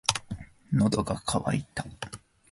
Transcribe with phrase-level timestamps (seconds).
[0.73, 1.85] 喉が渇いた。